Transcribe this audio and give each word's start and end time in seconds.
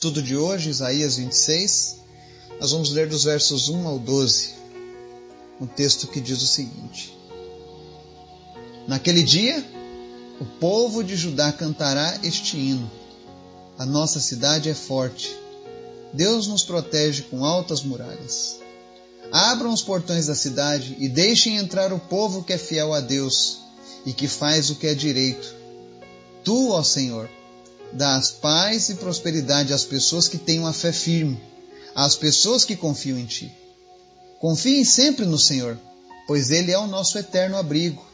Tudo 0.00 0.22
de 0.22 0.36
hoje, 0.36 0.70
Isaías 0.70 1.16
26, 1.16 1.96
nós 2.60 2.70
vamos 2.70 2.92
ler 2.92 3.08
dos 3.08 3.24
versos 3.24 3.68
1 3.68 3.84
ao 3.84 3.98
12, 3.98 4.54
um 5.60 5.66
texto 5.66 6.06
que 6.06 6.20
diz 6.20 6.40
o 6.40 6.46
seguinte: 6.46 7.18
Naquele 8.86 9.24
dia, 9.24 9.60
o 10.40 10.44
povo 10.44 11.02
de 11.02 11.16
Judá 11.16 11.50
cantará 11.50 12.16
este 12.22 12.56
hino: 12.56 12.88
A 13.76 13.84
nossa 13.84 14.20
cidade 14.20 14.70
é 14.70 14.74
forte. 14.74 15.34
Deus 16.12 16.46
nos 16.46 16.62
protege 16.62 17.22
com 17.22 17.44
altas 17.44 17.82
muralhas. 17.82 18.60
Abram 19.32 19.72
os 19.72 19.82
portões 19.82 20.26
da 20.26 20.34
cidade 20.36 20.96
e 21.00 21.08
deixem 21.08 21.56
entrar 21.56 21.92
o 21.92 21.98
povo 21.98 22.44
que 22.44 22.52
é 22.52 22.58
fiel 22.58 22.94
a 22.94 23.00
Deus 23.00 23.58
e 24.06 24.12
que 24.12 24.28
faz 24.28 24.70
o 24.70 24.76
que 24.76 24.86
é 24.86 24.94
direito. 24.94 25.56
Tu, 26.44 26.70
ó 26.70 26.84
Senhor, 26.84 27.28
dás 27.92 28.30
paz 28.30 28.88
e 28.88 28.94
prosperidade 28.94 29.72
às 29.72 29.84
pessoas 29.84 30.28
que 30.28 30.38
têm 30.38 30.58
uma 30.58 30.72
fé 30.72 30.92
firme, 30.92 31.40
às 31.94 32.16
pessoas 32.16 32.64
que 32.64 32.76
confiam 32.76 33.18
em 33.18 33.26
Ti. 33.26 33.52
Confiem 34.38 34.84
sempre 34.84 35.24
no 35.24 35.38
Senhor, 35.38 35.78
pois 36.26 36.50
Ele 36.50 36.70
é 36.70 36.78
o 36.78 36.86
nosso 36.86 37.18
eterno 37.18 37.56
abrigo. 37.56 38.06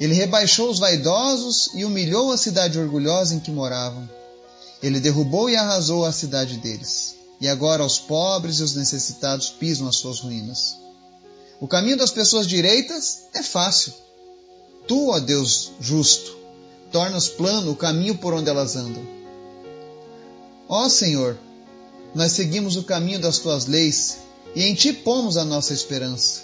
Ele 0.00 0.14
rebaixou 0.14 0.70
os 0.70 0.78
vaidosos 0.78 1.70
e 1.74 1.84
humilhou 1.84 2.32
a 2.32 2.36
cidade 2.36 2.78
orgulhosa 2.78 3.34
em 3.34 3.40
que 3.40 3.50
moravam. 3.50 4.08
Ele 4.82 4.98
derrubou 4.98 5.48
e 5.48 5.56
arrasou 5.56 6.04
a 6.04 6.12
cidade 6.12 6.56
deles. 6.58 7.14
E 7.40 7.48
agora 7.48 7.84
os 7.84 7.98
pobres 7.98 8.58
e 8.58 8.62
os 8.62 8.74
necessitados 8.74 9.50
pisam 9.50 9.86
as 9.86 9.96
suas 9.96 10.20
ruínas. 10.20 10.76
O 11.60 11.68
caminho 11.68 11.96
das 11.96 12.10
pessoas 12.10 12.46
direitas 12.46 13.24
é 13.32 13.42
fácil. 13.42 13.92
Tu, 14.86 15.08
ó 15.10 15.18
Deus 15.20 15.72
justo, 15.80 16.36
tornas 16.94 17.28
plano 17.28 17.72
o 17.72 17.76
caminho 17.76 18.14
por 18.14 18.32
onde 18.32 18.48
elas 18.48 18.76
andam. 18.76 19.04
Ó 20.68 20.88
Senhor, 20.88 21.36
nós 22.14 22.30
seguimos 22.30 22.76
o 22.76 22.84
caminho 22.84 23.18
das 23.18 23.38
tuas 23.38 23.66
leis 23.66 24.18
e 24.54 24.62
em 24.62 24.74
ti 24.74 24.92
pomos 24.92 25.36
a 25.36 25.44
nossa 25.44 25.74
esperança. 25.74 26.42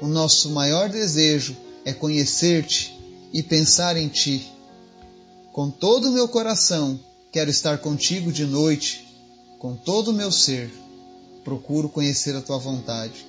O 0.00 0.06
nosso 0.06 0.50
maior 0.50 0.88
desejo 0.88 1.56
é 1.84 1.92
conhecer-te 1.92 2.96
e 3.32 3.42
pensar 3.42 3.96
em 3.96 4.06
ti. 4.06 4.48
Com 5.52 5.68
todo 5.68 6.10
o 6.10 6.12
meu 6.12 6.28
coração, 6.28 7.00
quero 7.32 7.50
estar 7.50 7.78
contigo 7.78 8.30
de 8.30 8.46
noite, 8.46 9.04
com 9.58 9.74
todo 9.74 10.12
o 10.12 10.14
meu 10.14 10.30
ser, 10.30 10.72
procuro 11.42 11.88
conhecer 11.88 12.36
a 12.36 12.40
tua 12.40 12.58
vontade. 12.58 13.26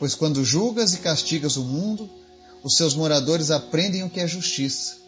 Pois 0.00 0.16
quando 0.16 0.44
julgas 0.44 0.94
e 0.94 0.98
castigas 0.98 1.56
o 1.56 1.62
mundo, 1.62 2.10
os 2.64 2.76
seus 2.76 2.92
moradores 2.92 3.52
aprendem 3.52 4.02
o 4.02 4.10
que 4.10 4.18
é 4.18 4.26
justiça. 4.26 5.05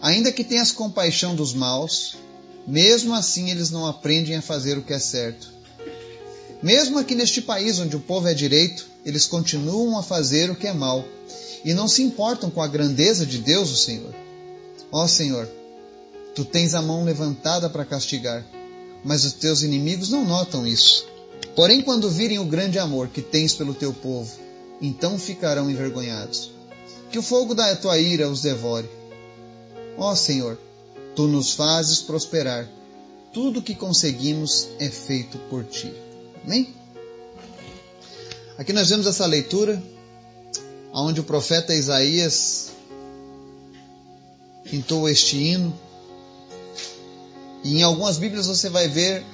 Ainda 0.00 0.30
que 0.30 0.44
tenhas 0.44 0.70
compaixão 0.70 1.34
dos 1.34 1.52
maus, 1.52 2.16
mesmo 2.66 3.14
assim 3.14 3.50
eles 3.50 3.70
não 3.70 3.86
aprendem 3.86 4.36
a 4.36 4.42
fazer 4.42 4.78
o 4.78 4.82
que 4.82 4.92
é 4.92 4.98
certo. 4.98 5.52
Mesmo 6.62 6.98
aqui 6.98 7.14
neste 7.14 7.40
país 7.40 7.78
onde 7.80 7.96
o 7.96 8.00
povo 8.00 8.28
é 8.28 8.34
direito, 8.34 8.86
eles 9.04 9.26
continuam 9.26 9.98
a 9.98 10.02
fazer 10.02 10.50
o 10.50 10.54
que 10.54 10.66
é 10.66 10.72
mal 10.72 11.04
e 11.64 11.74
não 11.74 11.88
se 11.88 12.02
importam 12.02 12.48
com 12.48 12.62
a 12.62 12.68
grandeza 12.68 13.26
de 13.26 13.38
Deus, 13.38 13.70
o 13.70 13.76
Senhor. 13.76 14.14
Ó 14.92 15.06
Senhor, 15.08 15.48
tu 16.34 16.44
tens 16.44 16.74
a 16.74 16.82
mão 16.82 17.04
levantada 17.04 17.68
para 17.68 17.84
castigar, 17.84 18.46
mas 19.04 19.24
os 19.24 19.32
teus 19.32 19.62
inimigos 19.62 20.10
não 20.10 20.24
notam 20.24 20.66
isso. 20.66 21.06
Porém, 21.56 21.82
quando 21.82 22.10
virem 22.10 22.38
o 22.38 22.44
grande 22.44 22.78
amor 22.78 23.08
que 23.08 23.20
tens 23.20 23.52
pelo 23.52 23.74
teu 23.74 23.92
povo, 23.92 24.30
então 24.80 25.18
ficarão 25.18 25.68
envergonhados. 25.68 26.52
Que 27.10 27.18
o 27.18 27.22
fogo 27.22 27.54
da 27.54 27.74
tua 27.74 27.98
ira 27.98 28.28
os 28.28 28.42
devore 28.42 28.97
Ó 29.98 30.14
Senhor, 30.14 30.58
tu 31.16 31.26
nos 31.26 31.54
fazes 31.54 32.00
prosperar. 32.00 32.68
Tudo 33.32 33.60
que 33.60 33.74
conseguimos 33.74 34.68
é 34.78 34.88
feito 34.88 35.36
por 35.50 35.64
ti. 35.64 35.92
Amém? 36.44 36.72
Aqui 38.56 38.72
nós 38.72 38.88
vemos 38.88 39.06
essa 39.06 39.26
leitura 39.26 39.82
onde 40.92 41.20
o 41.20 41.24
profeta 41.24 41.74
Isaías 41.74 42.70
pintou 44.64 45.08
este 45.08 45.36
hino. 45.36 45.78
E 47.64 47.78
em 47.78 47.82
algumas 47.82 48.18
Bíblias 48.18 48.46
você 48.46 48.68
vai 48.68 48.88
ver 48.88 49.24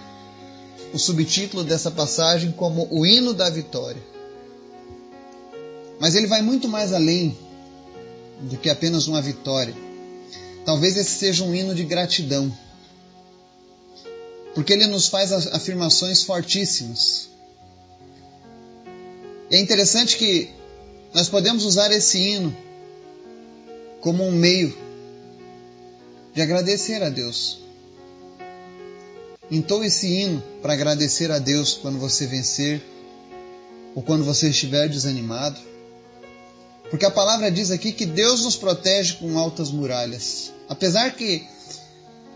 o 0.92 0.98
subtítulo 0.98 1.62
dessa 1.62 1.90
passagem 1.90 2.52
como 2.52 2.88
o 2.90 3.04
hino 3.04 3.34
da 3.34 3.50
vitória. 3.50 4.02
Mas 6.00 6.14
ele 6.14 6.26
vai 6.26 6.42
muito 6.42 6.68
mais 6.68 6.92
além 6.92 7.36
do 8.40 8.56
que 8.56 8.70
apenas 8.70 9.06
uma 9.06 9.20
vitória. 9.20 9.83
Talvez 10.64 10.96
esse 10.96 11.10
seja 11.10 11.44
um 11.44 11.54
hino 11.54 11.74
de 11.74 11.84
gratidão, 11.84 12.52
porque 14.54 14.72
ele 14.72 14.86
nos 14.86 15.08
faz 15.08 15.32
afirmações 15.48 16.22
fortíssimas. 16.22 17.28
É 19.50 19.58
interessante 19.60 20.16
que 20.16 20.50
nós 21.12 21.28
podemos 21.28 21.64
usar 21.64 21.92
esse 21.92 22.18
hino 22.18 22.56
como 24.00 24.24
um 24.24 24.32
meio 24.32 24.76
de 26.32 26.40
agradecer 26.40 27.02
a 27.02 27.10
Deus. 27.10 27.60
Entoe 29.50 29.86
esse 29.86 30.06
hino 30.06 30.42
para 30.62 30.72
agradecer 30.72 31.30
a 31.30 31.38
Deus 31.38 31.74
quando 31.74 31.98
você 31.98 32.26
vencer 32.26 32.82
ou 33.94 34.02
quando 34.02 34.24
você 34.24 34.48
estiver 34.48 34.88
desanimado. 34.88 35.60
Porque 36.90 37.04
a 37.04 37.10
palavra 37.10 37.50
diz 37.50 37.70
aqui 37.70 37.92
que 37.92 38.06
Deus 38.06 38.42
nos 38.42 38.56
protege 38.56 39.14
com 39.14 39.38
altas 39.38 39.70
muralhas. 39.70 40.52
Apesar 40.68 41.14
que 41.14 41.46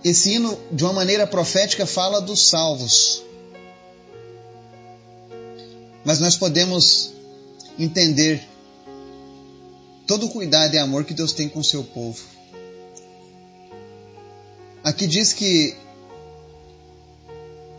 esse 0.03 0.34
hino, 0.34 0.59
de 0.70 0.84
uma 0.84 0.92
maneira 0.92 1.26
profética, 1.26 1.86
fala 1.86 2.20
dos 2.20 2.48
salvos. 2.48 3.22
Mas 6.04 6.20
nós 6.20 6.36
podemos 6.36 7.12
entender 7.78 8.47
todo 10.06 10.26
o 10.26 10.31
cuidado 10.31 10.75
e 10.75 10.78
amor 10.78 11.04
que 11.04 11.15
Deus 11.15 11.32
tem 11.32 11.48
com 11.48 11.60
o 11.60 11.65
seu 11.65 11.84
povo. 11.84 12.22
Aqui 14.82 15.06
diz 15.06 15.32
que 15.32 15.76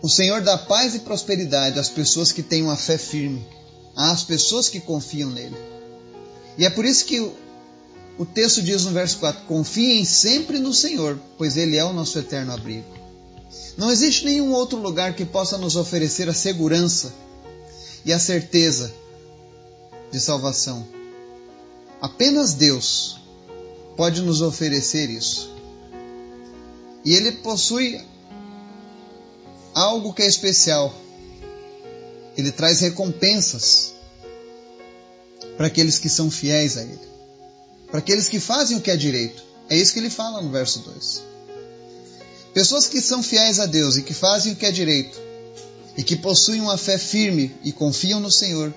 o 0.01 0.07
Senhor 0.07 0.41
dá 0.41 0.57
paz 0.57 0.95
e 0.95 0.99
prosperidade 0.99 1.79
às 1.79 1.89
pessoas 1.89 2.31
que 2.31 2.43
têm 2.43 2.61
uma 2.61 2.77
fé 2.77 2.97
firme, 2.97 3.45
às 3.95 4.23
pessoas 4.23 4.69
que 4.69 4.79
confiam 4.79 5.29
nele. 5.29 5.57
E 6.59 6.65
é 6.65 6.69
por 6.69 6.83
isso 6.83 7.05
que 7.05 7.21
o 8.17 8.25
texto 8.25 8.61
diz 8.61 8.83
no 8.83 8.91
verso 8.91 9.17
4: 9.19 9.45
Confiem 9.45 10.03
sempre 10.03 10.59
no 10.59 10.73
Senhor, 10.73 11.17
pois 11.37 11.55
Ele 11.55 11.77
é 11.77 11.85
o 11.85 11.93
nosso 11.93 12.19
eterno 12.19 12.51
abrigo. 12.51 12.85
Não 13.77 13.89
existe 13.89 14.25
nenhum 14.25 14.51
outro 14.51 14.77
lugar 14.77 15.15
que 15.15 15.23
possa 15.23 15.57
nos 15.57 15.77
oferecer 15.77 16.27
a 16.27 16.33
segurança 16.33 17.13
e 18.03 18.11
a 18.11 18.19
certeza 18.19 18.93
de 20.11 20.19
salvação. 20.19 20.85
Apenas 22.01 22.53
Deus 22.53 23.17
pode 23.95 24.21
nos 24.21 24.41
oferecer 24.41 25.09
isso. 25.09 25.55
E 27.05 27.13
Ele 27.13 27.31
possui 27.31 28.01
algo 29.73 30.13
que 30.13 30.23
é 30.23 30.27
especial. 30.27 30.93
Ele 32.35 32.51
traz 32.51 32.81
recompensas 32.81 33.93
para 35.59 35.67
aqueles 35.67 35.99
que 35.99 36.07
são 36.07 36.31
fiéis 36.31 36.77
a 36.77 36.81
Ele 36.81 37.09
para 37.89 37.99
aqueles 37.99 38.29
que 38.29 38.39
fazem 38.39 38.77
o 38.77 38.81
que 38.81 38.91
é 38.91 38.97
direito. 38.97 39.43
É 39.69 39.75
isso 39.75 39.93
que 39.93 39.99
ele 39.99 40.09
fala 40.09 40.41
no 40.41 40.49
verso 40.49 40.79
2. 40.79 41.23
Pessoas 42.53 42.87
que 42.87 43.01
são 43.01 43.21
fiéis 43.21 43.59
a 43.59 43.65
Deus 43.65 43.97
e 43.97 44.03
que 44.03 44.13
fazem 44.13 44.53
o 44.53 44.55
que 44.55 44.65
é 44.65 44.71
direito, 44.71 45.19
e 45.97 46.03
que 46.03 46.15
possuem 46.15 46.61
uma 46.61 46.77
fé 46.77 46.97
firme 46.97 47.55
e 47.63 47.71
confiam 47.71 48.19
no 48.19 48.31
Senhor, 48.31 48.73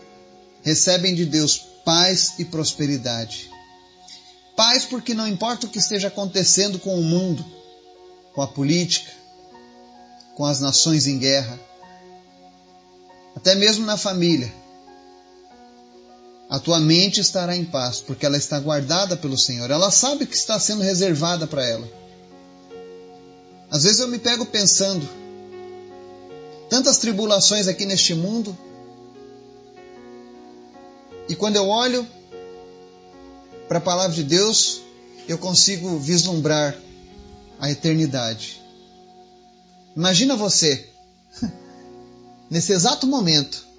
recebem 0.62 1.14
de 1.14 1.24
Deus 1.24 1.58
paz 1.84 2.34
e 2.38 2.44
prosperidade. 2.44 3.50
Paz 4.56 4.84
porque 4.84 5.14
não 5.14 5.26
importa 5.26 5.66
o 5.66 5.70
que 5.70 5.78
esteja 5.78 6.08
acontecendo 6.08 6.78
com 6.78 6.98
o 6.98 7.02
mundo, 7.02 7.44
com 8.34 8.42
a 8.42 8.46
política, 8.46 9.10
com 10.34 10.44
as 10.44 10.60
nações 10.60 11.06
em 11.06 11.18
guerra, 11.18 11.58
até 13.34 13.54
mesmo 13.54 13.86
na 13.86 13.96
família, 13.96 14.52
a 16.52 16.58
tua 16.58 16.78
mente 16.78 17.18
estará 17.18 17.56
em 17.56 17.64
paz, 17.64 18.02
porque 18.02 18.26
ela 18.26 18.36
está 18.36 18.60
guardada 18.60 19.16
pelo 19.16 19.38
Senhor. 19.38 19.70
Ela 19.70 19.90
sabe 19.90 20.26
que 20.26 20.36
está 20.36 20.60
sendo 20.60 20.82
reservada 20.82 21.46
para 21.46 21.66
ela. 21.66 21.88
Às 23.70 23.84
vezes 23.84 24.00
eu 24.00 24.08
me 24.08 24.18
pego 24.18 24.44
pensando, 24.44 25.08
tantas 26.68 26.98
tribulações 26.98 27.68
aqui 27.68 27.86
neste 27.86 28.14
mundo, 28.14 28.54
e 31.26 31.34
quando 31.34 31.56
eu 31.56 31.66
olho 31.68 32.06
para 33.66 33.78
a 33.78 33.80
palavra 33.80 34.14
de 34.14 34.22
Deus, 34.22 34.82
eu 35.26 35.38
consigo 35.38 35.98
vislumbrar 35.98 36.76
a 37.58 37.70
eternidade. 37.70 38.60
Imagina 39.96 40.36
você, 40.36 40.86
nesse 42.50 42.74
exato 42.74 43.06
momento, 43.06 43.71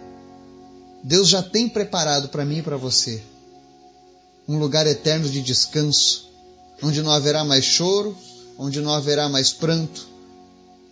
Deus 1.03 1.27
já 1.27 1.44
tem 1.44 1.67
preparado 1.67 2.29
para 2.29 2.45
mim 2.45 2.59
e 2.59 2.63
para 2.63 2.77
você 2.77 3.21
um 4.47 4.57
lugar 4.57 4.88
eterno 4.88 5.29
de 5.29 5.41
descanso, 5.41 6.29
onde 6.81 7.01
não 7.01 7.11
haverá 7.11 7.44
mais 7.44 7.63
choro, 7.63 8.15
onde 8.57 8.81
não 8.81 8.91
haverá 8.94 9.29
mais 9.29 9.51
pranto, 9.51 10.07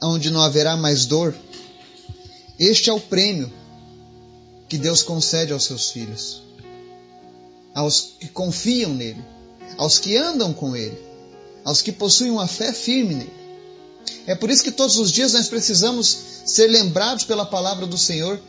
onde 0.01 0.29
não 0.29 0.41
haverá 0.41 0.75
mais 0.77 1.05
dor. 1.05 1.35
Este 2.59 2.89
é 2.89 2.93
o 2.93 2.99
prêmio 2.99 3.51
que 4.69 4.77
Deus 4.77 5.03
concede 5.03 5.51
aos 5.51 5.65
seus 5.65 5.91
filhos, 5.91 6.41
aos 7.73 8.13
que 8.19 8.27
confiam 8.29 8.93
nele, 8.93 9.23
aos 9.77 9.99
que 9.99 10.15
andam 10.15 10.53
com 10.53 10.75
ele, 10.75 10.97
aos 11.63 11.81
que 11.81 11.91
possuem 11.91 12.31
uma 12.31 12.47
fé 12.47 12.71
firme 12.71 13.15
nele. 13.15 13.41
É 14.25 14.35
por 14.35 14.49
isso 14.49 14.63
que 14.63 14.71
todos 14.71 14.97
os 14.97 15.11
dias 15.11 15.33
nós 15.33 15.47
precisamos 15.47 16.17
ser 16.45 16.67
lembrados 16.67 17.25
pela 17.25 17.45
palavra 17.45 17.85
do 17.85 17.97
Senhor. 17.97 18.39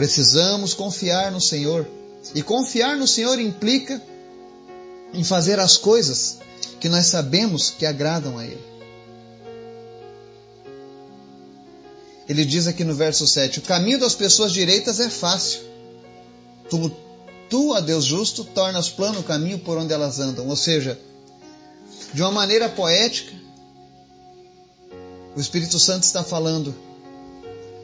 Precisamos 0.00 0.72
confiar 0.72 1.30
no 1.30 1.42
Senhor. 1.42 1.86
E 2.34 2.42
confiar 2.42 2.96
no 2.96 3.06
Senhor 3.06 3.38
implica 3.38 4.02
em 5.12 5.22
fazer 5.22 5.60
as 5.60 5.76
coisas 5.76 6.38
que 6.80 6.88
nós 6.88 7.04
sabemos 7.04 7.68
que 7.68 7.84
agradam 7.84 8.38
a 8.38 8.46
Ele. 8.46 8.64
Ele 12.26 12.46
diz 12.46 12.66
aqui 12.66 12.82
no 12.82 12.94
verso 12.94 13.26
7: 13.26 13.58
O 13.58 13.62
caminho 13.62 14.00
das 14.00 14.14
pessoas 14.14 14.52
direitas 14.52 15.00
é 15.00 15.10
fácil. 15.10 15.60
Tu, 16.70 16.90
tu, 17.50 17.74
a 17.74 17.80
Deus 17.80 18.06
justo, 18.06 18.42
tornas 18.42 18.88
plano 18.88 19.20
o 19.20 19.24
caminho 19.24 19.58
por 19.58 19.76
onde 19.76 19.92
elas 19.92 20.18
andam. 20.18 20.48
Ou 20.48 20.56
seja, 20.56 20.98
de 22.14 22.22
uma 22.22 22.32
maneira 22.32 22.70
poética, 22.70 23.34
o 25.36 25.40
Espírito 25.40 25.78
Santo 25.78 26.04
está 26.04 26.24
falando, 26.24 26.74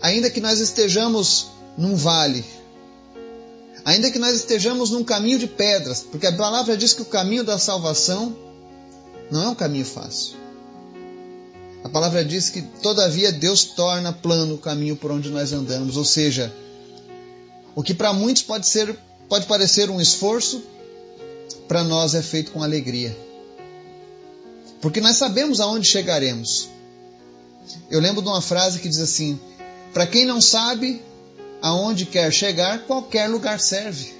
ainda 0.01 0.31
que 0.31 0.41
nós 0.41 0.61
estejamos 0.61 1.55
num 1.77 1.95
vale, 1.95 2.45
ainda 3.85 4.11
que 4.11 4.19
nós 4.19 4.35
estejamos 4.37 4.91
num 4.91 5.05
caminho 5.05 5.39
de 5.39 5.47
pedras, 5.47 6.03
porque 6.03 6.27
a 6.27 6.33
palavra 6.33 6.77
diz 6.77 6.93
que 6.93 7.03
o 7.03 7.07
caminho 7.07 7.45
da 7.45 7.59
salvação 7.59 8.37
não 9.31 9.43
é 9.43 9.49
um 9.49 9.55
caminho 9.55 9.85
fácil. 9.85 10.37
A 11.85 11.89
palavra 11.89 12.25
diz 12.25 12.49
que, 12.49 12.63
todavia, 12.63 13.31
Deus 13.31 13.65
torna 13.65 14.13
plano 14.13 14.55
o 14.55 14.59
caminho 14.59 14.97
por 14.97 15.13
onde 15.13 15.31
nós 15.31 15.53
andamos, 15.53 15.97
ou 15.97 16.05
seja, 16.05 16.53
o 17.77 17.83
que 17.83 17.95
para 17.95 18.13
muitos 18.13 18.43
pode 18.43 18.67
ser 18.67 18.99
pode 19.29 19.47
parecer 19.47 19.91
um 19.91 20.01
esforço, 20.01 20.63
para 21.69 21.83
nós 21.83 22.15
é 22.15 22.23
feito 22.23 22.53
com 22.53 22.63
alegria. 22.63 23.17
Porque 24.81 25.01
nós 25.01 25.17
sabemos 25.17 25.61
aonde 25.61 25.89
chegaremos. 25.89 26.69
Eu 27.91 28.01
lembro 28.01 28.23
de 28.23 28.29
uma 28.29 28.41
frase 28.41 28.79
que 28.79 28.89
diz 28.89 28.99
assim: 28.99 29.39
Para 29.93 30.07
quem 30.07 30.25
não 30.25 30.41
sabe 30.41 31.03
aonde 31.67 32.07
quer 32.07 32.33
chegar, 32.33 32.87
qualquer 32.87 33.29
lugar 33.29 33.59
serve. 33.59 34.15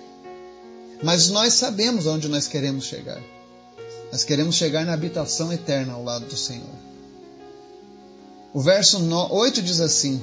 Mas 1.01 1.29
nós 1.29 1.55
sabemos 1.55 2.05
aonde 2.05 2.27
nós 2.27 2.49
queremos 2.49 2.87
chegar. 2.87 3.23
Nós 4.11 4.25
queremos 4.25 4.57
chegar 4.57 4.85
na 4.85 4.93
habitação 4.93 5.53
eterna 5.53 5.93
ao 5.93 6.03
lado 6.03 6.27
do 6.27 6.37
Senhor. 6.37 6.75
O 8.53 8.61
verso 8.61 8.99
8 9.31 9.63
diz 9.63 9.79
assim: 9.79 10.21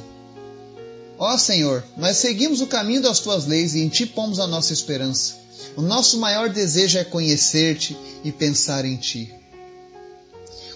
Ó 1.17 1.37
Senhor, 1.37 1.81
nós 1.95 2.17
seguimos 2.17 2.59
o 2.59 2.67
caminho 2.67 3.01
das 3.01 3.21
tuas 3.21 3.45
leis 3.45 3.73
e 3.73 3.79
em 3.79 3.87
ti 3.87 4.05
pomos 4.05 4.37
a 4.37 4.47
nossa 4.47 4.73
esperança. 4.73 5.35
O 5.77 5.81
nosso 5.81 6.19
maior 6.19 6.49
desejo 6.49 6.97
é 6.97 7.05
conhecer-te 7.05 7.95
e 8.21 8.33
pensar 8.33 8.83
em 8.83 8.97
ti. 8.97 9.33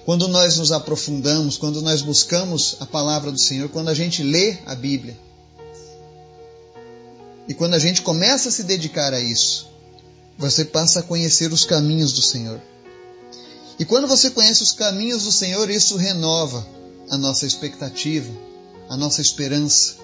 Quando 0.06 0.30
nós 0.30 0.58
nos 0.58 0.72
aprofundamos, 0.72 1.58
quando 1.58 1.82
nós 1.82 2.02
buscamos 2.02 2.78
a 2.80 2.86
palavra 2.86 3.34
do 3.34 3.40
Senhor, 3.40 3.68
quando 3.68 3.90
a 3.90 3.94
gente 3.94 4.24
lê 4.24 4.60
a 4.66 4.74
Bíblia, 4.74 5.27
e 7.48 7.54
quando 7.54 7.74
a 7.74 7.80
gente 7.80 8.02
começa 8.02 8.50
a 8.50 8.52
se 8.52 8.64
dedicar 8.64 9.14
a 9.14 9.20
isso, 9.20 9.70
você 10.38 10.66
passa 10.66 11.00
a 11.00 11.04
conhecer 11.04 11.52
os 11.52 11.66
caminhos 11.66 12.14
do 12.14 12.22
Senhor. 12.22 12.62
E 13.80 13.86
quando 13.86 14.08
você 14.08 14.30
conhece 14.30 14.64
os 14.64 14.72
caminhos 14.72 15.24
do 15.24 15.32
Senhor, 15.32 15.70
isso 15.70 15.98
renova 15.98 16.68
a 17.10 17.18
nossa 17.18 17.46
expectativa, 17.46 18.32
a 18.90 18.98
nossa 18.98 19.22
esperança. 19.22 19.96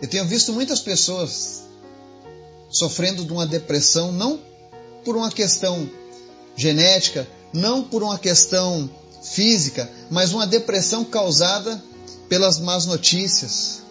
Eu 0.00 0.08
tenho 0.08 0.26
visto 0.26 0.52
muitas 0.52 0.80
pessoas 0.80 1.62
sofrendo 2.70 3.24
de 3.24 3.32
uma 3.32 3.46
depressão, 3.46 4.12
não 4.12 4.40
por 5.04 5.16
uma 5.16 5.30
questão 5.30 5.88
genética, 6.56 7.26
não 7.52 7.82
por 7.82 8.02
uma 8.02 8.18
questão 8.18 8.90
física, 9.22 9.90
mas 10.10 10.32
uma 10.32 10.46
depressão 10.46 11.04
causada 11.04 11.82
pelas 12.28 12.58
más 12.58 12.86
notícias. 12.86 13.82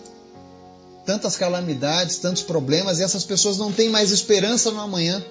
Tantas 1.08 1.38
calamidades, 1.38 2.18
tantos 2.18 2.44
problemas, 2.44 3.00
e 3.00 3.04
essas 3.04 3.24
pessoas 3.24 3.58
não 3.58 3.72
têm 3.72 3.88
mais 3.88 4.12
esperança 4.12 4.70
no 4.70 4.82
amanhã. 4.82 5.26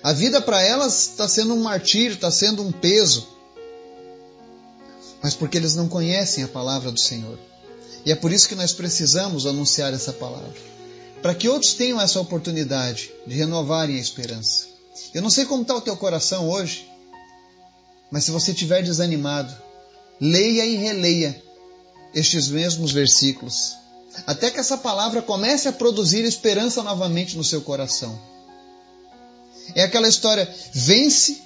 A 0.00 0.12
vida 0.12 0.40
para 0.40 0.62
elas 0.62 1.08
está 1.08 1.28
sendo 1.28 1.54
um 1.54 1.60
martírio, 1.60 2.14
está 2.14 2.30
sendo 2.30 2.62
um 2.62 2.70
peso. 2.70 3.26
Mas 5.20 5.34
porque 5.34 5.58
eles 5.58 5.74
não 5.74 5.88
conhecem 5.88 6.44
a 6.44 6.48
palavra 6.48 6.92
do 6.92 7.00
Senhor. 7.00 7.36
E 8.06 8.12
é 8.12 8.14
por 8.14 8.32
isso 8.32 8.48
que 8.48 8.54
nós 8.54 8.72
precisamos 8.72 9.44
anunciar 9.44 9.92
essa 9.92 10.12
palavra. 10.12 10.54
Para 11.20 11.34
que 11.34 11.48
outros 11.48 11.74
tenham 11.74 12.00
essa 12.00 12.20
oportunidade 12.20 13.10
de 13.26 13.34
renovarem 13.34 13.96
a 13.96 14.00
esperança. 14.00 14.66
Eu 15.12 15.20
não 15.20 15.30
sei 15.30 15.44
como 15.44 15.62
está 15.62 15.74
o 15.74 15.80
teu 15.80 15.96
coração 15.96 16.48
hoje, 16.48 16.88
mas 18.08 18.22
se 18.22 18.30
você 18.30 18.52
estiver 18.52 18.84
desanimado, 18.84 19.52
leia 20.20 20.64
e 20.64 20.76
releia 20.76 21.42
estes 22.14 22.48
mesmos 22.48 22.92
versículos, 22.92 23.81
até 24.26 24.50
que 24.50 24.60
essa 24.60 24.76
palavra 24.76 25.22
comece 25.22 25.68
a 25.68 25.72
produzir 25.72 26.24
esperança 26.24 26.82
novamente 26.82 27.36
no 27.36 27.44
seu 27.44 27.60
coração. 27.62 28.18
É 29.74 29.82
aquela 29.82 30.08
história: 30.08 30.52
vence 30.72 31.42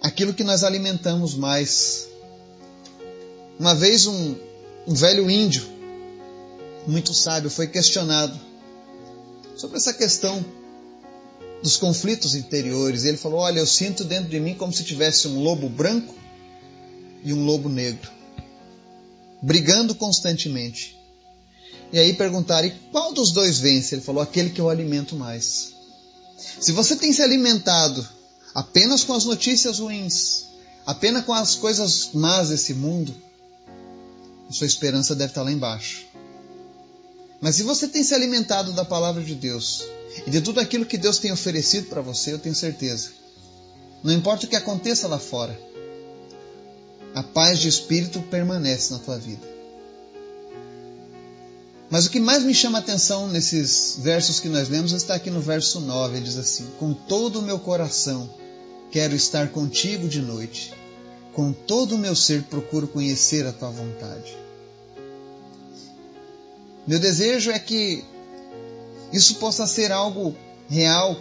aquilo 0.00 0.34
que 0.34 0.44
nós 0.44 0.64
alimentamos 0.64 1.34
mais. 1.34 2.08
Uma 3.58 3.74
vez 3.74 4.06
um, 4.06 4.36
um 4.86 4.94
velho 4.94 5.30
índio, 5.30 5.66
muito 6.86 7.12
sábio, 7.12 7.50
foi 7.50 7.66
questionado 7.66 8.38
sobre 9.54 9.76
essa 9.76 9.92
questão 9.92 10.42
dos 11.62 11.76
conflitos 11.76 12.34
interiores. 12.34 13.04
Ele 13.04 13.16
falou: 13.16 13.40
Olha, 13.40 13.60
eu 13.60 13.66
sinto 13.66 14.04
dentro 14.04 14.30
de 14.30 14.40
mim 14.40 14.54
como 14.54 14.72
se 14.72 14.82
tivesse 14.84 15.28
um 15.28 15.40
lobo 15.42 15.68
branco 15.68 16.14
e 17.22 17.32
um 17.34 17.44
lobo 17.44 17.68
negro, 17.68 18.10
brigando 19.42 19.94
constantemente. 19.94 20.96
E 21.92 21.98
aí 21.98 22.14
perguntaram: 22.14 22.68
e 22.68 22.70
qual 22.92 23.12
dos 23.12 23.32
dois 23.32 23.58
vence? 23.58 23.94
Ele 23.94 24.02
falou: 24.02 24.22
aquele 24.22 24.50
que 24.50 24.60
eu 24.60 24.68
alimento 24.68 25.16
mais. 25.16 25.74
Se 26.60 26.72
você 26.72 26.96
tem 26.96 27.12
se 27.12 27.22
alimentado 27.22 28.06
apenas 28.54 29.04
com 29.04 29.12
as 29.12 29.24
notícias 29.24 29.78
ruins, 29.78 30.44
apenas 30.86 31.24
com 31.24 31.32
as 31.32 31.54
coisas 31.54 32.10
más 32.14 32.48
desse 32.48 32.74
mundo, 32.74 33.14
a 34.48 34.52
sua 34.52 34.66
esperança 34.66 35.14
deve 35.14 35.30
estar 35.30 35.42
lá 35.42 35.52
embaixo. 35.52 36.06
Mas 37.40 37.56
se 37.56 37.62
você 37.62 37.88
tem 37.88 38.02
se 38.02 38.14
alimentado 38.14 38.72
da 38.72 38.84
palavra 38.84 39.22
de 39.22 39.34
Deus, 39.34 39.84
e 40.26 40.30
de 40.30 40.40
tudo 40.40 40.60
aquilo 40.60 40.84
que 40.84 40.98
Deus 40.98 41.18
tem 41.18 41.32
oferecido 41.32 41.88
para 41.88 42.02
você, 42.02 42.32
eu 42.32 42.38
tenho 42.38 42.54
certeza. 42.54 43.10
Não 44.02 44.12
importa 44.12 44.46
o 44.46 44.48
que 44.48 44.56
aconteça 44.56 45.06
lá 45.08 45.18
fora, 45.18 45.58
a 47.14 47.22
paz 47.22 47.58
de 47.58 47.68
espírito 47.68 48.20
permanece 48.22 48.92
na 48.92 48.98
tua 48.98 49.18
vida. 49.18 49.48
Mas 51.90 52.06
o 52.06 52.10
que 52.10 52.20
mais 52.20 52.44
me 52.44 52.54
chama 52.54 52.78
a 52.78 52.80
atenção 52.80 53.26
nesses 53.26 53.96
versos 53.98 54.38
que 54.38 54.48
nós 54.48 54.68
lemos 54.68 54.92
está 54.92 55.14
aqui 55.14 55.28
no 55.28 55.40
verso 55.40 55.80
9. 55.80 56.16
Ele 56.16 56.24
diz 56.24 56.38
assim: 56.38 56.66
Com 56.78 56.94
todo 56.94 57.40
o 57.40 57.42
meu 57.42 57.58
coração 57.58 58.30
quero 58.92 59.14
estar 59.14 59.48
contigo 59.48 60.08
de 60.08 60.22
noite, 60.22 60.72
com 61.32 61.52
todo 61.52 61.96
o 61.96 61.98
meu 61.98 62.14
ser 62.14 62.44
procuro 62.44 62.86
conhecer 62.86 63.44
a 63.44 63.52
tua 63.52 63.70
vontade. 63.70 64.38
Meu 66.86 67.00
desejo 67.00 67.50
é 67.50 67.58
que 67.58 68.04
isso 69.12 69.36
possa 69.36 69.66
ser 69.66 69.90
algo 69.90 70.34
real 70.68 71.16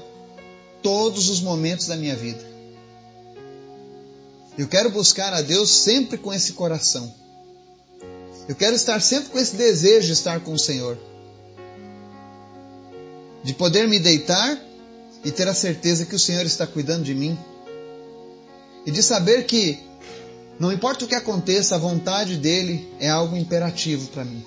todos 0.84 1.30
os 1.30 1.42
momentos 1.42 1.88
da 1.88 1.96
minha 1.96 2.16
vida. 2.16 2.48
Eu 4.60 4.68
quero 4.68 4.90
buscar 4.92 5.34
a 5.34 5.42
Deus 5.42 5.70
sempre 5.70 6.18
com 6.18 6.34
esse 6.34 6.52
coração. 6.52 7.16
Eu 8.46 8.54
quero 8.54 8.76
estar 8.76 9.02
sempre 9.02 9.30
com 9.30 9.40
esse 9.40 9.56
desejo 9.56 10.08
de 10.08 10.12
estar 10.12 10.42
com 10.42 10.52
o 10.52 10.60
Senhor. 10.60 10.98
De 13.42 13.54
poder 13.54 13.88
me 13.88 13.98
deitar 14.00 14.62
e 15.24 15.32
ter 15.32 15.48
a 15.48 15.54
certeza 15.54 16.06
que 16.06 16.14
o 16.14 16.20
Senhor 16.20 16.46
está 16.46 16.68
cuidando 16.68 17.06
de 17.06 17.16
mim. 17.16 17.40
E 18.86 18.92
de 18.92 19.02
saber 19.02 19.46
que, 19.46 19.80
não 20.60 20.74
importa 20.74 21.06
o 21.06 21.08
que 21.08 21.16
aconteça, 21.16 21.76
a 21.76 21.80
vontade 21.80 22.36
dele 22.36 22.86
é 23.00 23.08
algo 23.08 23.38
imperativo 23.38 24.10
para 24.10 24.26
mim. 24.26 24.46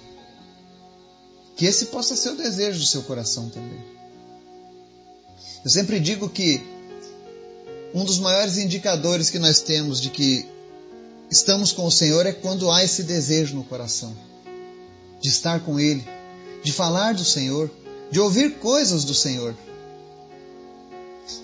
Que 1.57 1.65
esse 1.65 1.87
possa 1.87 2.15
ser 2.15 2.33
o 2.33 2.37
desejo 2.37 2.81
do 2.81 2.85
seu 2.85 3.03
coração 3.05 3.49
também. 3.49 3.83
Eu 5.65 5.71
sempre 5.71 5.99
digo 5.99 6.29
que 6.29 6.61
um 7.95 8.05
dos 8.05 8.19
maiores 8.19 8.57
indicadores 8.57 9.31
que 9.31 9.39
nós 9.39 9.61
temos 9.61 10.01
de 10.01 10.11
que 10.11 10.47
estamos 11.31 11.73
com 11.73 11.87
o 11.87 11.91
Senhor 11.91 12.27
é 12.27 12.33
quando 12.33 12.71
há 12.71 12.83
esse 12.83 13.03
desejo 13.03 13.55
no 13.55 13.65
coração 13.65 14.15
de 15.21 15.29
estar 15.29 15.61
com 15.61 15.79
Ele, 15.79 16.05
de 16.65 16.73
falar 16.73 17.15
do 17.15 17.25
Senhor, 17.25 17.71
de 18.11 18.19
ouvir 18.19 18.55
coisas 18.55 19.05
do 19.05 19.15
Senhor. 19.15 19.55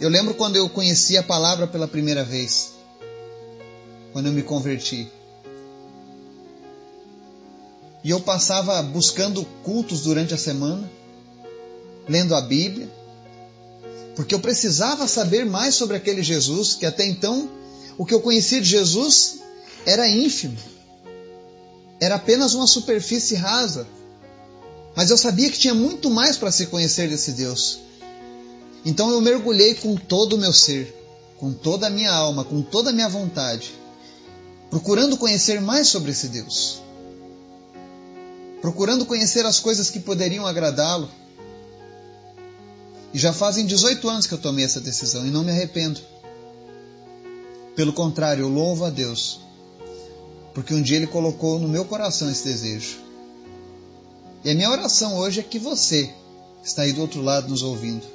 Eu 0.00 0.08
lembro 0.08 0.34
quando 0.34 0.56
eu 0.56 0.68
conheci 0.68 1.16
a 1.16 1.22
palavra 1.22 1.66
pela 1.66 1.86
primeira 1.86 2.24
vez, 2.24 2.72
quando 4.12 4.26
eu 4.26 4.32
me 4.32 4.42
converti. 4.42 5.08
e 8.08 8.10
eu 8.10 8.20
passava 8.20 8.80
buscando 8.82 9.44
cultos 9.62 10.02
durante 10.02 10.32
a 10.32 10.38
semana, 10.38 10.88
lendo 12.08 12.34
a 12.34 12.40
Bíblia, 12.40 12.88
porque 14.18 14.34
eu 14.34 14.40
precisava 14.40 15.06
saber 15.06 15.46
mais 15.46 15.76
sobre 15.76 15.96
aquele 15.96 16.24
Jesus, 16.24 16.74
que 16.74 16.84
até 16.84 17.06
então 17.06 17.48
o 17.96 18.04
que 18.04 18.12
eu 18.12 18.20
conhecia 18.20 18.60
de 18.60 18.68
Jesus 18.68 19.38
era 19.86 20.08
ínfimo, 20.08 20.58
era 22.00 22.16
apenas 22.16 22.52
uma 22.52 22.66
superfície 22.66 23.36
rasa. 23.36 23.86
Mas 24.96 25.10
eu 25.10 25.16
sabia 25.16 25.48
que 25.48 25.60
tinha 25.60 25.72
muito 25.72 26.10
mais 26.10 26.36
para 26.36 26.50
se 26.50 26.66
conhecer 26.66 27.08
desse 27.08 27.30
Deus. 27.30 27.78
Então 28.84 29.08
eu 29.08 29.20
mergulhei 29.20 29.76
com 29.76 29.94
todo 29.94 30.32
o 30.32 30.38
meu 30.38 30.52
ser, 30.52 30.92
com 31.38 31.52
toda 31.52 31.86
a 31.86 31.90
minha 31.90 32.10
alma, 32.10 32.42
com 32.42 32.60
toda 32.60 32.90
a 32.90 32.92
minha 32.92 33.08
vontade, 33.08 33.70
procurando 34.68 35.16
conhecer 35.16 35.60
mais 35.60 35.86
sobre 35.86 36.10
esse 36.10 36.26
Deus 36.26 36.80
procurando 38.60 39.06
conhecer 39.06 39.46
as 39.46 39.60
coisas 39.60 39.88
que 39.88 40.00
poderiam 40.00 40.44
agradá-lo. 40.44 41.08
Já 43.18 43.32
fazem 43.32 43.66
18 43.66 44.08
anos 44.08 44.26
que 44.28 44.34
eu 44.34 44.38
tomei 44.38 44.64
essa 44.64 44.80
decisão 44.80 45.26
e 45.26 45.30
não 45.30 45.42
me 45.42 45.50
arrependo. 45.50 45.98
Pelo 47.74 47.92
contrário, 47.92 48.42
eu 48.42 48.48
louvo 48.48 48.84
a 48.84 48.90
Deus, 48.90 49.40
porque 50.54 50.72
um 50.72 50.80
dia 50.80 50.98
Ele 50.98 51.08
colocou 51.08 51.58
no 51.58 51.66
meu 51.66 51.84
coração 51.84 52.30
esse 52.30 52.44
desejo. 52.44 52.98
E 54.44 54.50
a 54.50 54.54
minha 54.54 54.70
oração 54.70 55.16
hoje 55.16 55.40
é 55.40 55.42
que 55.42 55.58
você, 55.58 56.14
que 56.62 56.68
está 56.68 56.82
aí 56.82 56.92
do 56.92 57.00
outro 57.00 57.20
lado 57.20 57.48
nos 57.48 57.64
ouvindo, 57.64 58.06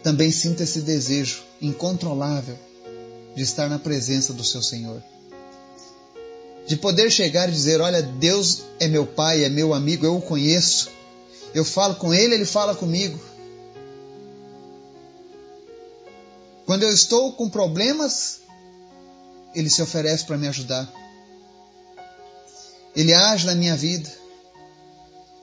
também 0.00 0.30
sinta 0.30 0.62
esse 0.62 0.82
desejo 0.82 1.42
incontrolável 1.60 2.56
de 3.34 3.42
estar 3.42 3.68
na 3.68 3.80
presença 3.80 4.32
do 4.32 4.44
seu 4.44 4.62
Senhor 4.62 5.02
de 6.68 6.76
poder 6.76 7.10
chegar 7.10 7.48
e 7.48 7.52
dizer: 7.52 7.80
Olha, 7.80 8.00
Deus 8.00 8.62
é 8.78 8.86
meu 8.86 9.04
Pai, 9.04 9.42
é 9.42 9.48
meu 9.48 9.74
amigo, 9.74 10.06
eu 10.06 10.16
o 10.16 10.22
conheço, 10.22 10.88
eu 11.52 11.64
falo 11.64 11.96
com 11.96 12.14
Ele, 12.14 12.34
Ele 12.34 12.44
fala 12.44 12.76
comigo. 12.76 13.29
Quando 16.70 16.84
eu 16.84 16.92
estou 16.92 17.32
com 17.32 17.50
problemas, 17.50 18.42
Ele 19.52 19.68
se 19.68 19.82
oferece 19.82 20.24
para 20.24 20.38
me 20.38 20.46
ajudar. 20.46 20.88
Ele 22.94 23.12
age 23.12 23.44
na 23.44 23.56
minha 23.56 23.76
vida. 23.76 24.08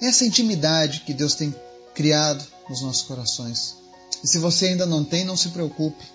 Essa 0.02 0.24
intimidade 0.24 1.02
que 1.02 1.14
Deus 1.14 1.36
tem 1.36 1.54
criado 1.94 2.42
nos 2.70 2.82
nossos 2.82 3.02
corações. 3.02 3.76
E 4.24 4.28
se 4.30 4.40
você 4.40 4.68
ainda 4.68 4.86
não 4.86 5.04
tem, 5.04 5.26
não 5.26 5.36
se 5.36 5.50
preocupe. 5.50 6.06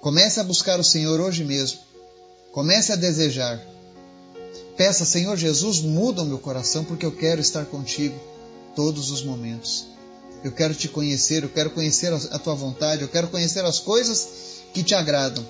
Comece 0.00 0.40
a 0.40 0.44
buscar 0.44 0.80
o 0.80 0.84
Senhor 0.84 1.20
hoje 1.20 1.44
mesmo. 1.44 1.80
Comece 2.52 2.90
a 2.90 2.96
desejar. 2.96 3.60
Peça, 4.78 5.04
Senhor 5.04 5.36
Jesus, 5.36 5.80
muda 5.80 6.22
o 6.22 6.24
meu 6.24 6.38
coração 6.38 6.86
porque 6.86 7.04
eu 7.04 7.14
quero 7.14 7.42
estar 7.42 7.66
contigo 7.66 8.18
todos 8.74 9.10
os 9.10 9.22
momentos. 9.22 9.97
Eu 10.44 10.52
quero 10.52 10.74
te 10.74 10.88
conhecer, 10.88 11.42
eu 11.42 11.48
quero 11.48 11.70
conhecer 11.70 12.12
a 12.12 12.38
tua 12.38 12.54
vontade, 12.54 13.02
eu 13.02 13.08
quero 13.08 13.28
conhecer 13.28 13.64
as 13.64 13.80
coisas 13.80 14.28
que 14.72 14.82
te 14.82 14.94
agradam. 14.94 15.44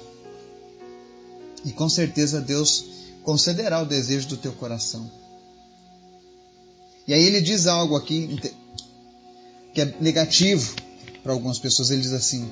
E 1.64 1.72
com 1.72 1.88
certeza 1.88 2.40
Deus 2.40 2.84
concederá 3.22 3.82
o 3.82 3.86
desejo 3.86 4.28
do 4.28 4.36
teu 4.36 4.52
coração. 4.52 5.10
E 7.06 7.12
aí 7.12 7.22
ele 7.22 7.40
diz 7.40 7.66
algo 7.66 7.96
aqui 7.96 8.38
que 9.74 9.80
é 9.80 9.94
negativo 10.00 10.74
para 11.22 11.32
algumas 11.32 11.58
pessoas. 11.58 11.90
Ele 11.90 12.02
diz 12.02 12.12
assim: 12.12 12.50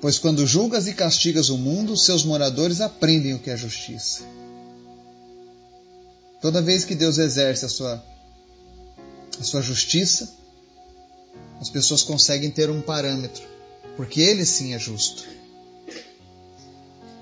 Pois 0.00 0.18
quando 0.18 0.46
julgas 0.46 0.86
e 0.86 0.94
castigas 0.94 1.48
o 1.48 1.56
mundo, 1.56 1.96
seus 1.96 2.24
moradores 2.24 2.80
aprendem 2.80 3.34
o 3.34 3.38
que 3.38 3.50
é 3.50 3.56
justiça. 3.56 4.22
Toda 6.40 6.62
vez 6.62 6.84
que 6.84 6.94
Deus 6.94 7.18
exerce 7.18 7.64
a 7.64 7.68
sua, 7.68 8.04
a 9.40 9.42
sua 9.42 9.62
justiça, 9.62 10.32
as 11.60 11.68
pessoas 11.70 12.02
conseguem 12.02 12.50
ter 12.50 12.70
um 12.70 12.80
parâmetro, 12.80 13.42
porque 13.96 14.20
Ele 14.20 14.44
sim 14.44 14.74
é 14.74 14.78
justo. 14.78 15.24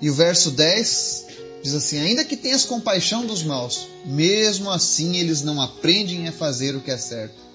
E 0.01 0.09
o 0.09 0.13
verso 0.13 0.51
10 0.51 1.25
diz 1.63 1.73
assim: 1.73 1.99
Ainda 1.99 2.23
que 2.23 2.37
tenhas 2.37 2.65
compaixão 2.65 3.25
dos 3.25 3.43
maus, 3.43 3.87
mesmo 4.05 4.69
assim 4.69 5.17
eles 5.17 5.41
não 5.41 5.61
aprendem 5.61 6.27
a 6.27 6.31
fazer 6.31 6.75
o 6.75 6.81
que 6.81 6.91
é 6.91 6.97
certo. 6.97 7.45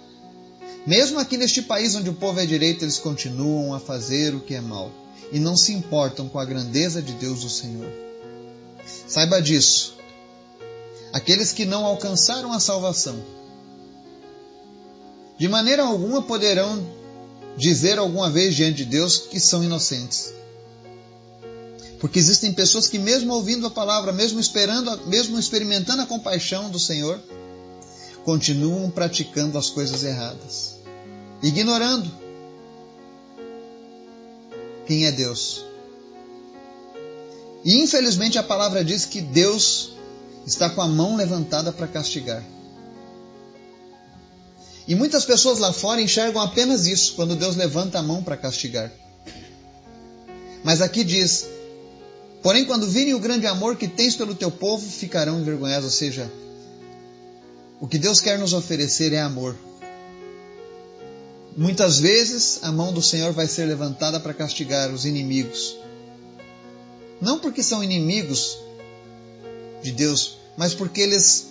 Mesmo 0.87 1.19
aqui 1.19 1.37
neste 1.37 1.61
país 1.61 1.95
onde 1.95 2.09
o 2.09 2.15
povo 2.15 2.41
é 2.41 2.47
direito, 2.47 2.85
eles 2.85 2.99
continuam 2.99 3.75
a 3.75 3.81
fazer 3.81 4.35
o 4.35 4.41
que 4.41 4.55
é 4.55 4.61
mal 4.61 4.91
e 5.31 5.39
não 5.39 5.57
se 5.57 5.73
importam 5.73 6.29
com 6.29 6.39
a 6.39 6.45
grandeza 6.45 7.03
de 7.03 7.13
Deus, 7.13 7.45
o 7.45 7.51
Senhor. 7.51 7.91
Saiba 9.07 9.41
disso. 9.41 9.95
Aqueles 11.13 11.53
que 11.53 11.65
não 11.65 11.85
alcançaram 11.85 12.53
a 12.53 12.61
salvação, 12.61 13.23
de 15.41 15.49
maneira 15.49 15.85
alguma 15.85 16.21
poderão 16.21 16.87
dizer 17.57 17.99
alguma 17.99 18.29
vez 18.29 18.55
diante 18.55 18.77
de 18.77 18.85
Deus 18.85 19.17
que 19.17 19.41
são 19.41 19.65
inocentes. 19.65 20.35
Porque 21.99 22.19
existem 22.19 22.53
pessoas 22.53 22.87
que, 22.87 22.99
mesmo 22.99 23.33
ouvindo 23.33 23.67
a 23.67 23.71
palavra, 23.71 24.13
mesmo 24.13 24.39
esperando, 24.39 25.07
mesmo 25.07 25.39
experimentando 25.39 26.03
a 26.03 26.07
compaixão 26.07 26.69
do 26.69 26.79
Senhor, 26.79 27.19
continuam 28.23 28.91
praticando 28.91 29.57
as 29.57 29.71
coisas 29.71 30.05
erradas, 30.05 30.75
ignorando 31.43 32.11
quem 34.87 35.07
é 35.07 35.13
Deus. 35.13 35.65
E 37.65 37.79
infelizmente 37.79 38.39
a 38.39 38.43
palavra 38.43 38.85
diz 38.85 39.07
que 39.07 39.23
Deus 39.23 39.95
está 40.47 40.69
com 40.69 40.83
a 40.83 40.87
mão 40.87 41.17
levantada 41.17 41.73
para 41.73 41.87
castigar. 41.87 42.45
E 44.91 44.95
muitas 44.97 45.25
pessoas 45.25 45.61
lá 45.61 45.73
fora 45.73 46.03
enxergam 46.03 46.43
apenas 46.43 46.85
isso, 46.85 47.15
quando 47.15 47.37
Deus 47.37 47.55
levanta 47.55 48.01
a 48.01 48.03
mão 48.03 48.25
para 48.25 48.37
castigar. 48.37 48.91
Mas 50.65 50.83
aqui 50.83 51.05
diz: 51.05 51.47
Porém, 52.43 52.65
quando 52.65 52.89
virem 52.89 53.15
o 53.15 53.21
grande 53.21 53.47
amor 53.47 53.77
que 53.77 53.87
tens 53.87 54.17
pelo 54.17 54.35
teu 54.35 54.51
povo, 54.51 54.85
ficarão 54.85 55.39
envergonhados. 55.39 55.85
Ou 55.85 55.91
seja, 55.93 56.29
o 57.81 57.87
que 57.87 57.99
Deus 57.99 58.21
quer 58.21 58.37
nos 58.37 58.53
oferecer 58.53 59.13
é 59.13 59.21
amor. 59.21 59.55
Muitas 61.57 62.01
vezes 62.01 62.59
a 62.63 62.73
mão 62.73 62.93
do 62.93 63.01
Senhor 63.01 63.33
vai 63.33 63.47
ser 63.47 63.67
levantada 63.67 64.19
para 64.19 64.35
castigar 64.35 64.91
os 64.91 65.05
inimigos. 65.05 65.77
Não 67.21 67.39
porque 67.39 67.63
são 67.63 67.85
inimigos 67.85 68.59
de 69.85 69.93
Deus, 69.93 70.37
mas 70.57 70.75
porque 70.75 71.01
eles 71.01 71.50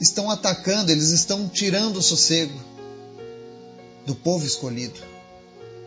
estão 0.00 0.30
atacando, 0.30 0.90
eles 0.90 1.10
estão 1.10 1.48
tirando 1.48 1.98
o 1.98 2.02
sossego 2.02 2.58
do 4.04 4.14
povo 4.14 4.46
escolhido, 4.46 5.00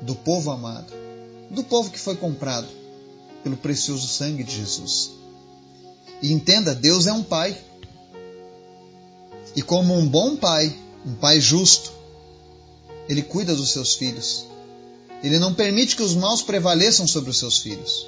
do 0.01 0.15
povo 0.15 0.51
amado, 0.51 0.93
do 1.49 1.63
povo 1.63 1.89
que 1.89 1.99
foi 1.99 2.15
comprado 2.15 2.67
pelo 3.43 3.57
precioso 3.57 4.07
sangue 4.07 4.43
de 4.43 4.55
Jesus. 4.55 5.11
E 6.21 6.33
entenda, 6.33 6.75
Deus 6.75 7.07
é 7.07 7.13
um 7.13 7.23
pai. 7.23 7.57
E 9.55 9.61
como 9.61 9.93
um 9.95 10.07
bom 10.07 10.35
pai, 10.35 10.75
um 11.05 11.15
pai 11.15 11.39
justo, 11.39 11.91
ele 13.07 13.21
cuida 13.21 13.55
dos 13.55 13.71
seus 13.71 13.95
filhos. 13.95 14.45
Ele 15.23 15.39
não 15.39 15.53
permite 15.53 15.95
que 15.95 16.03
os 16.03 16.13
maus 16.13 16.41
prevaleçam 16.41 17.07
sobre 17.07 17.29
os 17.29 17.39
seus 17.39 17.59
filhos. 17.59 18.07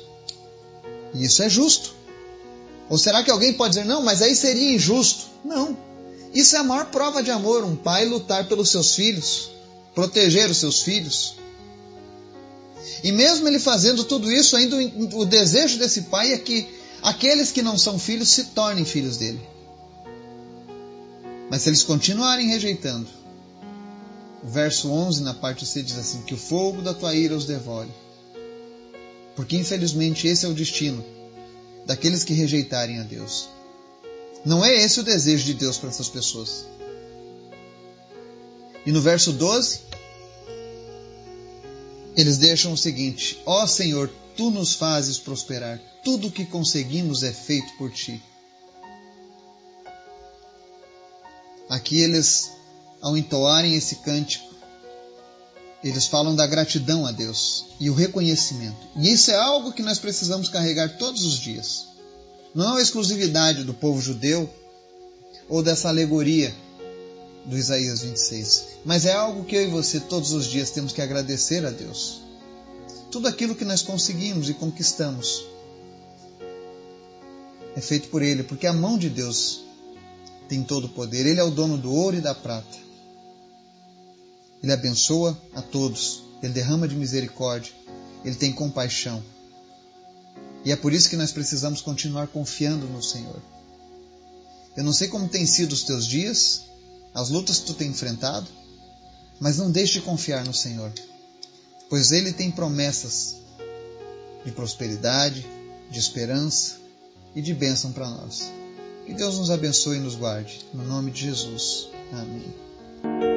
E 1.14 1.24
isso 1.24 1.42
é 1.42 1.50
justo. 1.50 1.94
Ou 2.90 2.98
será 2.98 3.24
que 3.24 3.32
alguém 3.32 3.54
pode 3.54 3.76
dizer, 3.76 3.86
não, 3.86 4.04
mas 4.04 4.22
aí 4.22 4.36
seria 4.36 4.76
injusto? 4.76 5.26
Não. 5.44 5.78
Isso 6.34 6.56
é 6.56 6.60
a 6.60 6.64
maior 6.64 6.86
prova 6.86 7.22
de 7.22 7.30
amor, 7.30 7.64
um 7.64 7.76
pai 7.76 8.06
lutar 8.06 8.48
pelos 8.48 8.70
seus 8.70 8.96
filhos, 8.96 9.52
proteger 9.94 10.50
os 10.50 10.58
seus 10.58 10.82
filhos. 10.82 11.36
E 13.04 13.12
mesmo 13.12 13.48
ele 13.48 13.60
fazendo 13.60 14.04
tudo 14.04 14.32
isso, 14.32 14.56
ainda 14.56 14.78
o 15.16 15.26
desejo 15.26 15.78
desse 15.78 16.04
pai 16.04 16.34
é 16.34 16.38
que 16.38 16.68
aqueles 17.02 17.52
que 17.52 17.62
não 17.62 17.78
são 17.78 18.00
filhos 18.00 18.30
se 18.30 18.46
tornem 18.46 18.86
filhos 18.86 19.18
dele. 19.18 19.42
Mas 21.50 21.64
se 21.64 21.70
eles 21.70 21.84
continuarem 21.84 22.48
rejeitando, 22.48 23.08
o 24.44 24.48
verso 24.48 24.90
11, 24.90 25.22
na 25.22 25.34
parte 25.34 25.66
C, 25.66 25.84
diz 25.84 25.98
assim: 25.98 26.22
Que 26.22 26.34
o 26.34 26.38
fogo 26.38 26.82
da 26.82 26.94
tua 26.94 27.14
ira 27.14 27.36
os 27.36 27.46
devore. 27.46 27.90
Porque 29.36 29.58
infelizmente 29.58 30.28
esse 30.28 30.46
é 30.46 30.50
o 30.50 30.54
destino 30.54 31.04
daqueles 31.86 32.24
que 32.24 32.34
rejeitarem 32.34 33.00
a 33.00 33.04
Deus. 33.04 33.50
Não 34.44 34.66
é 34.66 34.74
esse 34.74 35.00
o 35.00 35.04
desejo 35.04 35.46
de 35.46 35.54
Deus 35.54 35.78
para 35.78 35.90
essas 35.90 36.10
pessoas. 36.10 36.66
E 38.86 38.92
no 38.92 39.00
verso 39.00 39.32
12, 39.32 39.82
eles 42.16 42.38
deixam 42.38 42.74
o 42.74 42.78
seguinte: 42.78 43.40
Ó 43.46 43.68
Senhor, 43.68 44.12
tu 44.36 44.50
nos 44.50 44.74
fazes 44.74 45.20
prosperar, 45.20 45.80
tudo 46.04 46.28
o 46.28 46.32
que 46.32 46.46
conseguimos 46.46 47.22
é 47.24 47.32
feito 47.32 47.72
por 47.78 47.92
ti. 47.92 48.22
Aqui 51.70 52.02
eles 52.02 52.52
ao 53.02 53.18
entoarem 53.18 53.76
esse 53.76 53.98
cântico, 53.98 54.54
eles 55.84 56.06
falam 56.06 56.36
da 56.36 56.46
gratidão 56.46 57.06
a 57.06 57.12
Deus 57.12 57.66
e 57.80 57.90
o 57.90 57.94
reconhecimento. 57.94 58.78
E 58.96 59.12
isso 59.12 59.32
é 59.32 59.36
algo 59.36 59.72
que 59.72 59.82
nós 59.82 59.98
precisamos 59.98 60.50
carregar 60.50 60.98
todos 60.98 61.24
os 61.24 61.40
dias. 61.40 61.91
Não 62.54 62.66
é 62.66 62.72
uma 62.72 62.82
exclusividade 62.82 63.64
do 63.64 63.74
povo 63.74 64.02
judeu 64.02 64.50
ou 65.48 65.64
dessa 65.64 65.88
alegoria 65.88 66.54
do 67.46 67.58
Isaías 67.58 68.02
26, 68.02 68.66
mas 68.86 69.06
é 69.06 69.14
algo 69.14 69.46
que 69.46 69.56
eu 69.56 69.64
e 69.64 69.68
você 69.68 70.00
todos 70.00 70.32
os 70.34 70.46
dias 70.46 70.72
temos 70.72 70.92
que 70.92 71.02
agradecer 71.02 71.66
a 71.66 71.70
Deus. 71.70 72.22
Tudo 73.10 73.28
aquilo 73.28 73.56
que 73.56 73.66
nós 73.66 73.82
conseguimos 73.82 74.50
e 74.50 74.54
conquistamos 74.54 75.46
é 77.76 77.82
feito 77.82 78.10
por 78.10 78.22
Ele, 78.22 78.44
porque 78.44 78.68
a 78.68 78.74
mão 78.74 78.98
de 78.98 79.10
Deus 79.10 79.64
tem 80.48 80.64
todo 80.64 80.86
o 80.86 80.90
poder. 80.90 81.26
Ele 81.26 81.40
é 81.40 81.44
o 81.44 81.52
dono 81.52 81.78
do 81.78 81.94
ouro 81.94 82.18
e 82.18 82.22
da 82.22 82.36
prata. 82.36 82.78
Ele 84.62 84.72
abençoa 84.72 85.42
a 85.56 85.62
todos, 85.62 86.24
ele 86.44 86.54
derrama 86.54 86.88
de 86.88 86.96
misericórdia, 86.96 87.74
ele 88.24 88.36
tem 88.36 88.52
compaixão. 88.52 89.24
E 90.64 90.72
é 90.72 90.76
por 90.76 90.94
isso 90.94 91.10
que 91.10 91.18
nós 91.18 91.32
precisamos 91.32 91.82
continuar 91.82 92.28
confiando 92.28 92.88
no 92.88 93.02
Senhor. 93.02 93.42
Eu 94.76 94.84
não 94.84 94.94
sei 94.94 95.08
como 95.08 95.28
têm 95.28 95.46
sido 95.46 95.74
os 95.74 95.84
teus 95.84 96.06
dias, 96.08 96.64
as 97.14 97.30
lutas 97.30 97.60
que 97.60 97.66
tu 97.66 97.74
tem 97.74 97.90
enfrentado, 97.90 98.48
mas 99.40 99.58
não 99.58 99.72
deixe 99.72 99.94
de 99.94 100.02
confiar 100.02 100.46
no 100.46 100.54
Senhor, 100.54 100.92
pois 101.90 102.12
Ele 102.12 102.32
tem 102.32 102.52
promessas 102.52 103.38
de 104.46 104.52
prosperidade, 104.52 105.46
de 105.90 106.00
esperança 106.00 106.76
e 107.36 107.42
de 107.42 107.54
bênção 107.54 107.92
para 107.92 108.10
nós. 108.10 108.52
Que 109.06 109.14
Deus 109.14 109.38
nos 109.38 109.50
abençoe 109.50 109.98
e 109.98 110.02
nos 110.02 110.16
guarde. 110.16 110.66
No 110.74 110.84
nome 110.84 111.12
de 111.12 111.22
Jesus. 111.22 111.90
Amém. 112.14 113.31